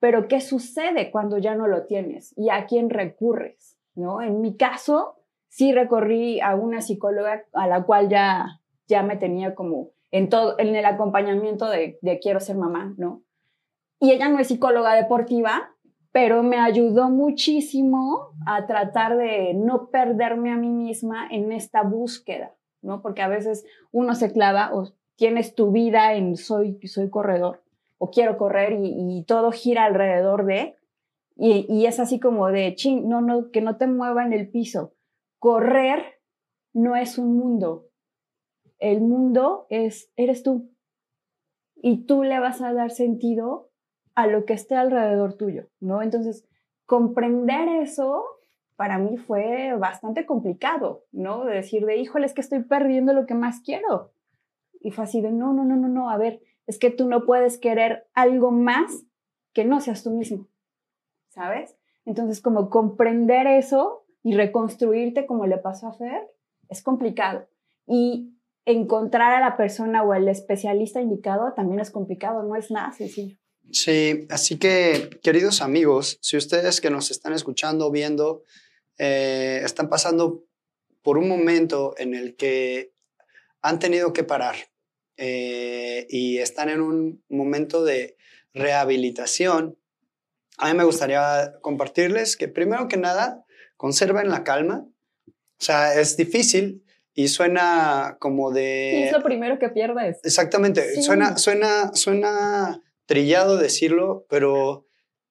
[0.00, 3.76] pero ¿qué sucede cuando ya no lo tienes y a quién recurres?
[3.96, 4.22] ¿no?
[4.22, 5.16] En mi caso,
[5.48, 10.58] sí recorrí a una psicóloga a la cual ya, ya me tenía como en, todo,
[10.58, 13.22] en el acompañamiento de, de quiero ser mamá, ¿no?
[13.98, 15.74] Y ella no es psicóloga deportiva,
[16.16, 22.54] pero me ayudó muchísimo a tratar de no perderme a mí misma en esta búsqueda,
[22.80, 23.02] ¿no?
[23.02, 27.62] Porque a veces uno se clava o tienes tu vida en soy, soy corredor
[27.98, 30.76] o quiero correr y, todo gira alrededor de,
[31.36, 34.48] y, y, es así como de, ching, no, no, que no te mueva en el
[34.48, 34.94] piso.
[35.38, 36.22] Correr
[36.72, 37.90] no es un mundo,
[38.78, 40.70] el mundo es, eres tú.
[41.74, 43.65] Y tú le vas a dar sentido
[44.16, 46.02] a lo que esté alrededor tuyo, ¿no?
[46.02, 46.44] Entonces,
[46.86, 48.24] comprender eso
[48.74, 51.44] para mí fue bastante complicado, ¿no?
[51.44, 54.12] De decir de, híjole, es que estoy perdiendo lo que más quiero.
[54.80, 57.24] Y fue así de, no, no, no, no, no, a ver, es que tú no
[57.24, 59.04] puedes querer algo más
[59.52, 60.48] que no seas tú mismo,
[61.28, 61.76] ¿sabes?
[62.06, 66.30] Entonces, como comprender eso y reconstruirte como le pasó a Fer,
[66.68, 67.46] es complicado.
[67.86, 72.92] Y encontrar a la persona o al especialista indicado también es complicado, no es nada
[72.92, 73.38] sencillo.
[73.70, 78.42] Sí, así que queridos amigos, si ustedes que nos están escuchando, viendo,
[78.98, 80.44] eh, están pasando
[81.02, 82.92] por un momento en el que
[83.62, 84.56] han tenido que parar
[85.16, 88.16] eh, y están en un momento de
[88.54, 89.78] rehabilitación,
[90.58, 93.44] a mí me gustaría compartirles que primero que nada,
[93.76, 94.86] conserven la calma.
[95.28, 99.06] O sea, es difícil y suena como de...
[99.06, 100.18] Es lo primero que pierdes.
[100.22, 101.02] Exactamente, Sí.
[101.02, 104.86] suena, suena, suena trillado decirlo, pero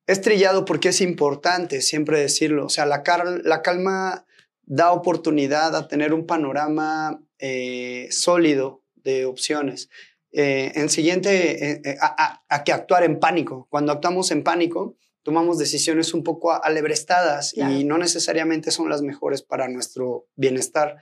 [0.08, 2.66] es trillado porque es importante siempre decirlo.
[2.66, 4.26] O sea, la, car- la calma
[4.64, 9.90] da oportunidad a tener un panorama eh, sólido de opciones.
[10.32, 13.68] Eh, en siguiente, eh, eh, a, a- a que actuar en pánico.
[13.70, 17.74] Cuando actuamos en pánico, tomamos decisiones un poco alebrestadas Claro.
[17.74, 20.98] y no necesariamente son las mejores para nuestro bienestar.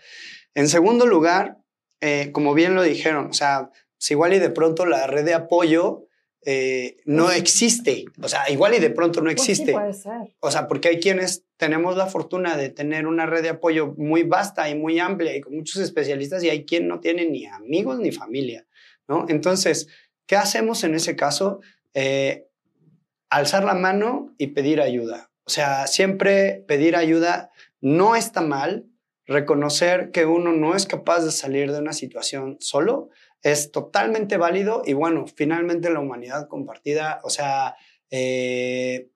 [0.53, 1.57] En segundo lugar,
[2.31, 6.05] como bien lo dijeron, o sea, si igual y de pronto la red de apoyo
[6.45, 9.71] eh, no Pues existe, o sea, igual y de pronto no Pues sí, existe.
[9.71, 10.35] puede ser.
[10.39, 14.23] O sea, porque hay quienes tenemos la fortuna de tener una red de apoyo muy
[14.23, 17.99] vasta y muy amplia y con muchos especialistas y hay quien no tiene ni amigos
[17.99, 18.65] ni familia,
[19.07, 19.25] ¿no?
[19.29, 19.87] Entonces,
[20.25, 21.61] ¿qué hacemos en ese caso?
[21.93, 22.47] Eh,
[23.29, 25.31] alzar la mano y pedir ayuda.
[25.45, 27.51] O sea, siempre pedir ayuda
[27.81, 28.85] no está mal.
[29.25, 33.09] Reconocer que uno no es capaz de salir de una situación solo
[33.43, 37.75] es totalmente válido y bueno, finalmente la humanidad compartida, o sea,
[38.09, 39.09] eh,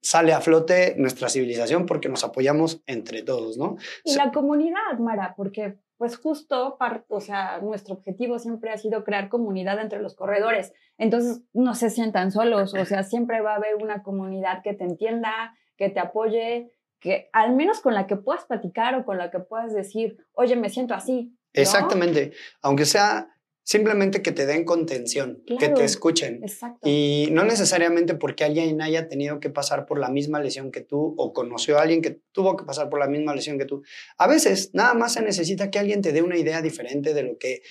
[0.00, 3.76] sale a flote nuestra civilización porque nos apoyamos entre todos, ¿no?
[4.04, 9.04] Y la comunidad, Mara, porque pues justo, par- o sea, nuestro objetivo siempre ha sido
[9.04, 10.72] crear comunidad entre los corredores.
[10.98, 14.84] Entonces, no se sientan solos, o sea, siempre va a haber una comunidad que te
[14.84, 19.30] entienda, que te apoye, que al menos con la que puedas platicar o con la
[19.30, 21.32] que puedas decir, oye, me siento así.
[21.54, 21.62] ¿no?
[21.62, 23.33] Exactamente, aunque sea
[23.64, 26.40] simplemente que te den contención, que te escuchen.
[26.44, 26.88] Exacto.
[26.88, 31.14] Y no necesariamente porque alguien haya tenido que pasar por la misma lesión que tú
[31.16, 33.82] o conoció a alguien que tuvo que pasar por la misma lesión que tú.
[34.18, 37.38] A veces nada más se necesita que alguien te dé una idea diferente de lo
[37.38, 37.62] que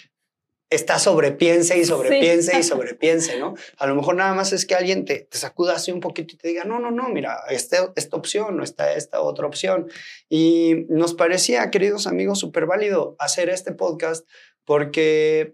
[0.72, 3.54] está sobrepiense y sobrepiense y sobrepiense, ¿no?
[3.78, 6.38] A lo mejor nada más es que alguien te, te sacuda así un poquito y
[6.38, 9.88] te diga, no, no, no, mira, este, esta opción o esta, esta otra opción.
[10.28, 14.28] Y nos parecía, queridos amigos, súper válido hacer este podcast
[14.66, 15.54] porque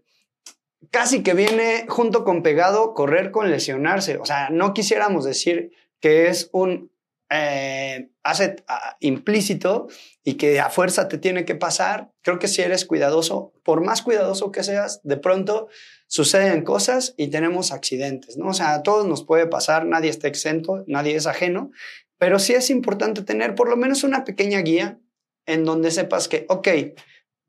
[0.92, 4.18] casi que viene junto con pegado correr con lesionarse.
[4.18, 6.92] O sea, no quisiéramos decir que es un
[7.30, 9.88] eh, asset ah, implícito
[10.24, 12.12] y que a fuerza te tiene que pasar.
[12.22, 15.68] Creo que si eres cuidadoso, por más cuidadoso que seas, de pronto
[16.08, 18.48] suceden cosas y tenemos accidentes, ¿no?
[18.50, 21.72] O sea, a todos nos puede pasar, nadie está exento, nadie es ajeno,
[22.18, 25.00] pero sí es importante tener por lo menos una pequeña guía
[25.46, 26.68] en donde sepas que, ok,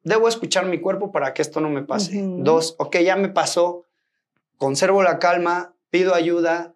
[0.02, 2.22] debo escuchar mi cuerpo para que esto no me pase.
[2.22, 2.42] Ujú.
[2.42, 3.86] Dos, ok, ya me pasó,
[4.56, 6.74] conservo la calma, pido ayuda,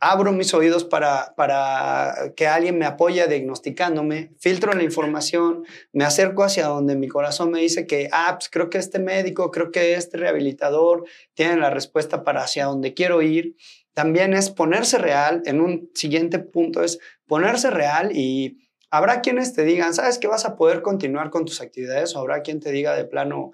[0.00, 6.44] abro mis oídos para, para que alguien me apoye diagnosticándome, filtro la información, me acerco
[6.44, 9.94] hacia donde mi corazón me dice que, ah, pues creo que este médico, creo que
[9.94, 13.56] este rehabilitador tiene la respuesta para hacia donde quiero ir.
[13.94, 19.64] También es ponerse real, en un siguiente punto es ponerse real y habrá quienes te
[19.64, 22.14] digan, ¿sabes que vas a poder continuar con tus actividades?
[22.14, 23.52] O habrá quien te diga de plano,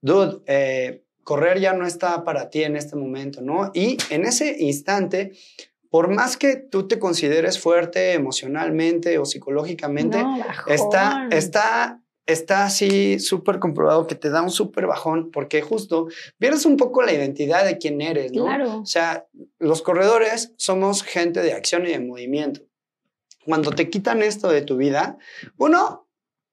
[0.00, 3.70] dude, eh, correr ya no está para ti en este momento, ¿no?
[3.74, 5.32] Y en ese instante,
[5.90, 13.18] por más que tú te consideres fuerte emocionalmente o psicológicamente, No, está, está, está así
[13.18, 17.64] súper comprobado que te da un súper bajón porque justo pierdes un poco la identidad
[17.64, 18.44] de quién eres, ¿no?
[18.44, 18.80] Claro.
[18.80, 19.26] O sea,
[19.58, 22.62] los corredores somos gente de acción y de movimiento.
[23.44, 25.18] Cuando te quitan esto de tu vida,
[25.58, 26.08] uno,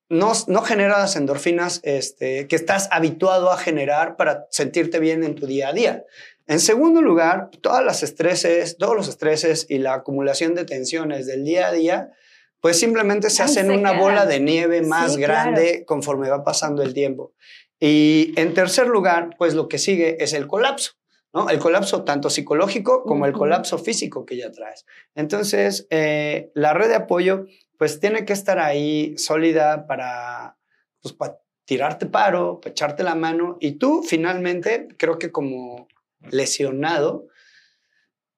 [0.09, 5.35] no, no genera las endorfinas este, que estás habituado a generar para sentirte bien en
[5.35, 6.03] tu día a día.
[6.47, 11.45] En segundo lugar, todas las estreses, todos los estreses y la acumulación de tensiones del
[11.45, 12.11] día a día,
[12.59, 14.01] pues simplemente se hacen se una quedan.
[14.01, 17.33] bola de nieve más Sí, grande conforme va pasando el tiempo.
[17.79, 20.91] Y en tercer lugar, pues lo que sigue es el colapso.
[21.33, 21.49] ¿No?
[21.49, 24.85] El colapso tanto psicológico como el colapso físico que ya traes.
[25.15, 27.45] Entonces, eh, la red de apoyo,
[27.77, 30.57] pues tiene que estar ahí sólida para,
[31.01, 33.57] pues, para tirarte paro, para echarte la mano.
[33.59, 35.87] Y tú, finalmente, creo que como
[36.29, 37.27] lesionado,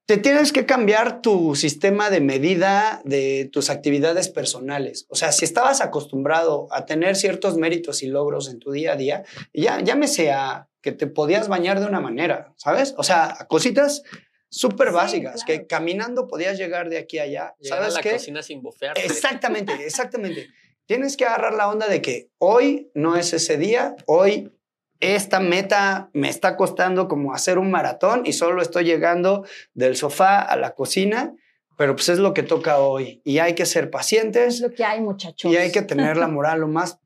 [0.06, 5.06] te tienes que cambiar tu sistema de medida de tus actividades personales.
[5.10, 8.95] O sea, si estabas acostumbrado a tener ciertos méritos y logros en tu día a
[8.97, 12.93] día, ya llámese a que te podías bañar de una manera, ¿sabes?
[12.98, 14.04] O sea, cositas
[14.50, 15.62] súper Sí, básicas, claro.
[15.62, 17.56] que caminando podías llegar de aquí a allá.
[17.60, 18.12] Llegar ¿Sabes a la qué?
[18.12, 19.04] cocina sin bofearte.
[19.04, 20.50] Exactamente, exactamente.
[20.86, 24.52] Tienes que agarrar la onda de que hoy no es ese día, hoy
[25.00, 30.39] esta meta me está costando como hacer un maratón y solo estoy llegando del sofá
[30.41, 31.34] a la cocina,
[31.78, 34.84] pero pues es lo que toca hoy y hay que ser Es pacientes lo que
[34.86, 35.52] hay, muchachos.
[35.52, 37.00] y hay que tener la moral lo más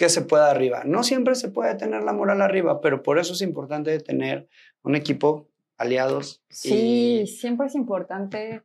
[0.00, 0.82] que se pueda arriba.
[0.86, 4.48] No siempre se puede tener la moral arriba, pero por eso es importante tener
[4.82, 6.42] un equipo, aliados.
[6.48, 8.62] Sí, y- siempre es importante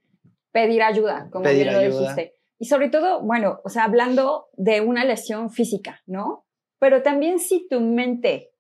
[0.54, 2.00] pedir ayuda, como Pedir bien lo ayuda.
[2.16, 2.36] dijiste.
[2.58, 6.46] Y sobre todo, bueno, o sea, hablando de una lesión física, ¿no?
[6.80, 8.54] Pero también si tu mente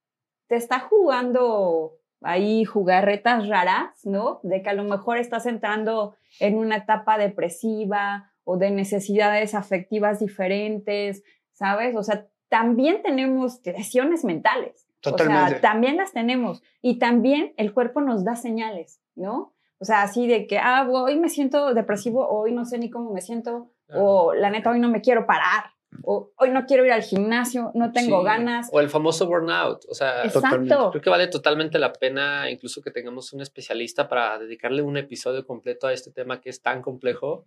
[0.47, 4.41] te está jugando ahí jugarretas raras, ¿no?
[4.43, 10.19] De que a lo mejor estás entrando en una etapa depresiva o de necesidades afectivas
[10.19, 11.95] diferentes, ¿sabes?
[11.95, 14.87] O sea, también tenemos lesiones mentales.
[15.05, 15.49] O Totalmente.
[15.51, 16.63] sea, también las tenemos.
[16.81, 19.53] Y también el cuerpo nos da señales, ¿no?
[19.77, 23.11] O sea, así de que, ah, hoy me siento depresivo, hoy no sé ni cómo
[23.11, 25.65] me siento, o la neta, hoy no me quiero parar,
[26.03, 28.25] o hoy no quiero ir al gimnasio, no tengo Sí.
[28.25, 28.69] ganas.
[28.71, 29.85] O el famoso burnout.
[29.89, 30.89] O sea, Exacto.
[30.91, 35.45] creo que vale totalmente la pena incluso que tengamos un especialista para dedicarle un episodio
[35.45, 37.45] completo a este tema que es tan complejo.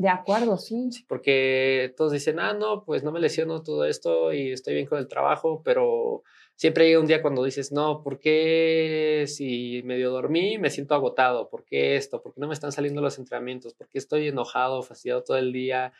[0.00, 0.92] De acuerdo, sí.
[0.92, 4.86] Sí, porque todos dicen, ah, no, pues no me lesiono todo esto y estoy bien
[4.86, 6.22] con el trabajo, pero
[6.54, 11.48] siempre llega un día cuando dices, no, ¿por qué si medio dormí me siento agotado?
[11.48, 12.22] ¿Por qué esto?
[12.22, 13.74] ¿Por qué no me están saliendo los entrenamientos?
[13.74, 15.92] ¿Por qué estoy enojado, fastidiado todo el día?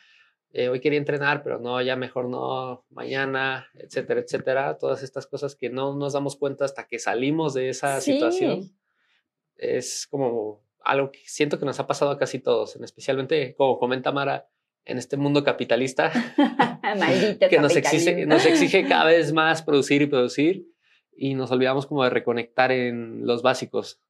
[0.53, 4.77] Eh, hoy quería entrenar, pero no, ya mejor no, mañana, etcétera, etcétera.
[4.77, 8.13] Todas estas cosas que no nos damos cuenta hasta que salimos de esa Sí.
[8.13, 8.71] situación.
[9.57, 13.79] Es como algo que siento que nos ha pasado a casi todos, en especialmente, como
[13.79, 14.49] comenta Mara,
[14.85, 16.11] en este mundo capitalista
[17.49, 20.67] que nos exige, nos exige cada vez más producir y producir
[21.15, 24.01] y nos olvidamos como de reconectar en los básicos.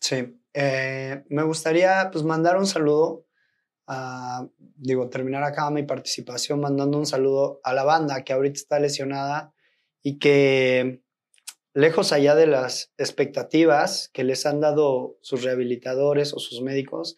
[0.00, 3.26] Sí, eh, me gustaría pues mandar un saludo,
[3.86, 8.80] a, digo, terminar acá mi participación mandando un saludo a la banda que ahorita está
[8.80, 9.52] lesionada
[10.02, 11.03] y que
[11.74, 17.16] lejos allá de las expectativas que les han dado sus rehabilitadores o sus médicos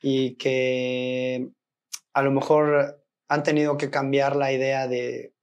[0.00, 1.50] y que
[2.12, 5.34] a lo mejor han tenido que cambiar la idea de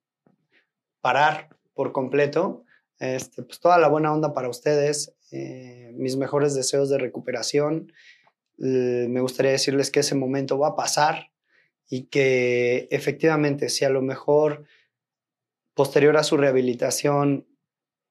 [1.02, 2.64] parar por completo.
[2.98, 7.92] Este, pues toda la buena onda para ustedes, eh, mis mejores deseos de recuperación.
[8.58, 11.32] Me gustaría decirles que ese momento va a pasar
[11.90, 14.64] y que efectivamente si a lo mejor
[15.74, 17.46] posterior a su rehabilitación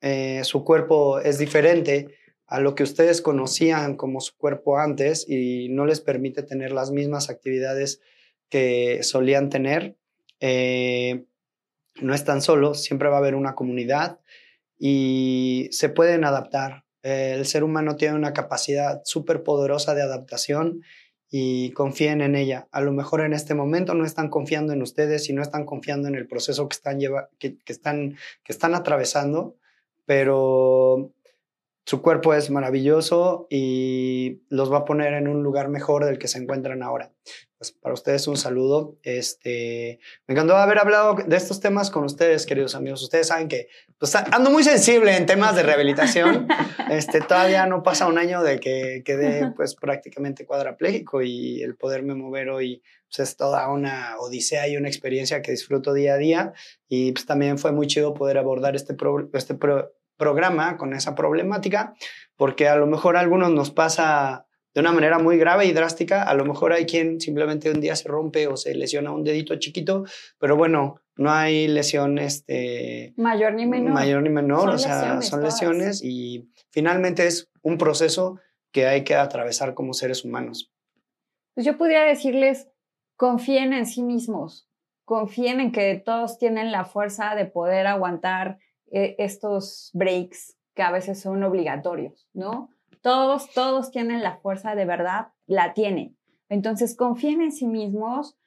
[0.07, 2.15] eh, su cuerpo es diferente
[2.47, 6.91] a lo que ustedes conocían como su cuerpo antes y no les permite tener las
[6.91, 8.03] mismas actividades
[8.51, 9.97] que solían tener,
[10.41, 11.25] eh,
[12.03, 14.21] no están solos, siempre va a haber una comunidad
[14.79, 16.85] y se pueden adaptar.
[17.01, 20.83] El ser humano tiene una capacidad súper poderosa de adaptación
[21.31, 22.69] y confíen en ella.
[22.73, 26.09] A lo mejor en este momento no están confiando en ustedes y no están confiando
[26.09, 29.57] en el proceso que están, lleva que, que están, que están atravesando,
[30.07, 31.13] pero
[31.87, 36.29] su cuerpo es maravilloso y los va a poner en un lugar mejor del que
[36.29, 37.13] se encuentran ahora.
[37.65, 38.99] Pues para ustedes un saludo.
[39.03, 43.03] Este, me encantó haber hablado de estos temas con ustedes, queridos amigos.
[43.03, 46.47] Ustedes saben que pues, ando muy sensible en temas de rehabilitación.
[46.91, 52.15] Este, todavía no pasa un año de que quedé pues prácticamente cuadraplégico y el poderme
[52.15, 56.53] mover hoy pues, es toda una odisea y una experiencia que disfruto día a día.
[56.87, 61.15] Y pues también fue muy chido poder abordar este, pro, este pro, programa con esa
[61.15, 61.95] problemática,
[62.37, 64.44] porque a lo mejor a algunos nos pasa
[64.75, 67.95] de una manera muy grave y drástica, a lo mejor hay quien simplemente un día
[67.95, 70.05] se rompe o se lesiona un dedito chiquito,
[70.39, 73.93] pero bueno, no hay lesión este, mayor ni menor.
[73.93, 75.55] Mayor ni menor, Son o sea, lesiones son todas.
[75.55, 78.41] lesiones y finalmente es un proceso
[78.73, 80.73] que hay que atravesar como seres humanos.
[81.55, 82.69] Pues yo podría decirles,
[83.17, 84.69] confíen en sí mismos,
[85.05, 88.59] confíen en que todos tienen la fuerza de poder aguantar
[88.91, 92.71] eh, estos breaks que a veces son obligatorios, ¿no?
[93.05, 96.17] Todos, todos tienen la fuerza de verdad, la tienen.
[96.49, 98.39] Entonces, confíen en sí mismos,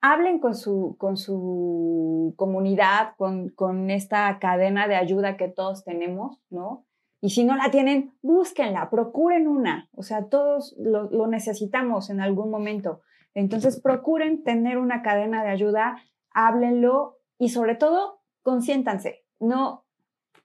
[0.00, 6.42] hablen con su, con su comunidad, con, con esta cadena de ayuda que todos tenemos,
[6.50, 6.86] ¿no?
[7.20, 9.88] Y si no la tienen, búsquenla, procuren una.
[9.94, 13.02] O sea, todos lo, lo, necesitamos en algún momento.
[13.32, 19.24] Entonces, procuren tener una cadena de ayuda, háblenlo y sobre todo, consiéntanse.
[19.38, 19.84] No,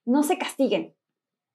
[0.06, 0.94] no se castiguen,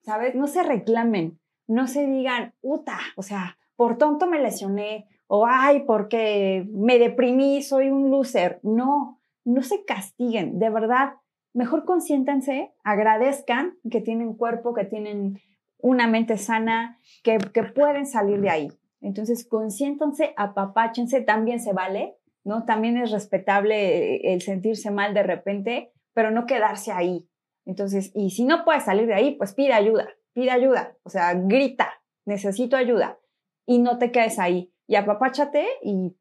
[0.03, 0.35] ¿sabes?
[0.35, 1.39] No se reclamen,
[1.69, 7.63] no se digan, puta, o sea, por tonto me lesioné, o ay, porque me deprimí,
[7.63, 8.59] soy un loser.
[8.65, 11.13] No, no se castiguen, de verdad
[11.59, 15.41] mejor consiéntanse, agradezcan que tienen cuerpo, que tienen
[15.79, 18.69] una mente sana, que, que pueden salir de ahí.
[19.01, 22.65] Entonces, consiéntanse, apapáchense, también se vale, ¿no?
[22.65, 27.29] También es respetable el sentirse mal de repente, pero no quedarse ahí.
[27.65, 30.09] Entonces, y si no puedes salir de ahí, pues pide ayuda,
[30.39, 33.19] pide ayuda, o sea, grita, necesito ayuda,
[33.67, 34.73] y no te quedes ahí.
[34.87, 36.17] Y apapáchate y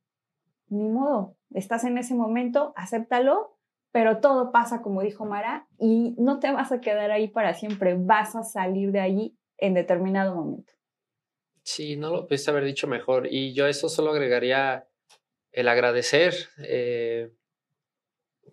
[0.69, 3.57] ni modo, estás en ese momento, acéptalo
[3.91, 7.95] pero todo pasa como dijo Mara y no te vas a quedar ahí para siempre,
[7.97, 10.73] vas a salir de allí en determinado momento.
[11.63, 13.27] Sí, no lo pudiste haber dicho mejor.
[13.27, 14.87] Y yo eso solo agregaría
[15.51, 16.35] el agradecer.
[16.59, 17.33] Eh,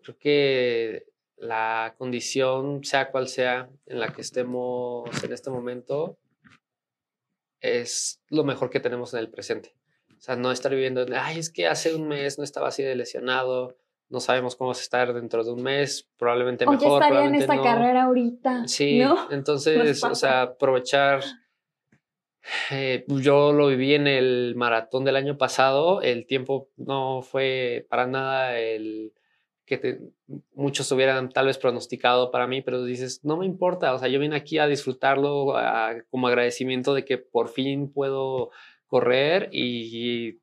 [0.02, 1.06] creo que
[1.36, 6.18] la condición, sea cual sea, en la que estemos en este momento,
[7.60, 9.74] es lo mejor que tenemos en el presente.
[10.16, 12.94] O sea, no estar viviendo, ay, es que hace un mes no estaba así de
[12.94, 13.76] lesionado,
[14.08, 16.76] no sabemos cómo vas a estar dentro de un mes, probablemente mejor.
[16.76, 17.62] Oye, estaría en probablemente esta no.
[17.62, 18.68] carrera ahorita.
[18.68, 19.30] Sí, ¿no?
[19.30, 21.22] entonces, o sea, aprovechar.
[22.70, 26.00] eh, yo lo viví en el maratón del año pasado.
[26.00, 29.12] El tiempo no fue para nada el
[29.66, 30.00] que te-
[30.54, 33.94] muchos hubieran tal vez pronosticado para mí, pero dices, no me importa.
[33.94, 38.50] O sea, yo vine aquí a disfrutarlo a- como agradecimiento de que por fin puedo
[38.86, 40.40] correr y, y,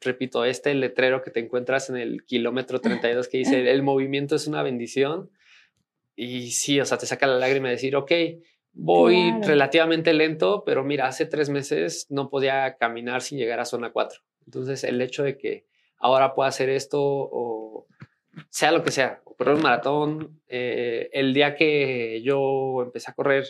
[0.00, 4.46] repito, este letrero que te encuentras en el kilómetro 32 que dice el movimiento es
[4.46, 5.30] una bendición.
[6.16, 8.10] Y sí, o sea, te saca la lágrima de decir, ok,
[8.72, 9.46] voy Claro.
[9.48, 14.20] relativamente lento, pero mira, hace tres meses no podía caminar sin llegar a zona 4.
[14.46, 15.66] Entonces, el hecho de que
[15.98, 17.86] ahora pueda hacer esto o
[18.48, 23.44] sea lo que sea, correr un maratón, eh, el día que yo empecé a correr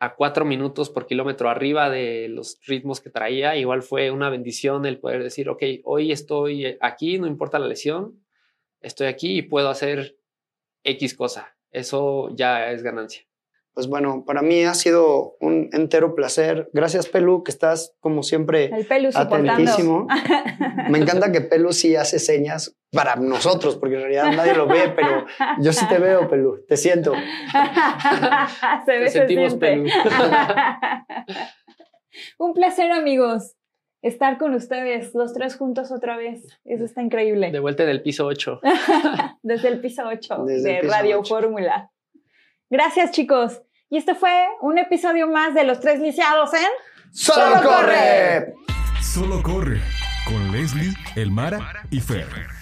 [0.00, 4.86] a cuatro minutos por kilómetro arriba de los ritmos que traía, igual fue una bendición
[4.86, 8.24] el poder decir, ok, hoy estoy aquí, no importa la lesión,
[8.80, 10.16] estoy aquí y puedo hacer
[10.84, 11.56] X cosa.
[11.70, 13.27] Eso ya es ganancia.
[13.78, 16.68] Pues bueno, para mí ha sido un entero placer.
[16.72, 20.08] Gracias, Pelu, que estás como siempre El pelu atentísimo.
[20.90, 24.92] Me encanta que Pelu sí hace señas para nosotros, porque en realidad nadie lo ve,
[24.96, 25.26] pero
[25.60, 27.12] yo sí te veo, Pelu, te siento.
[28.84, 29.54] se ve, Te se sentimos.
[29.54, 29.88] Pelu.
[32.40, 33.54] Un placer, amigos,
[34.02, 36.58] estar con ustedes, los tres juntos otra vez.
[36.64, 37.52] Eso está increíble.
[37.52, 38.58] De vuelta en el piso 8.
[39.42, 41.22] Desde el piso 8 Desde el de piso Radio.
[41.22, 41.92] Fórmula.
[42.70, 43.62] Gracias, chicos.
[43.90, 44.30] Y este fue
[44.60, 46.68] un episodio más de Los Tres Lisiados en...
[47.10, 48.54] ¡Solo corre!
[49.00, 49.80] Solo corre
[50.26, 52.57] con Leslie, Elmara y Fer.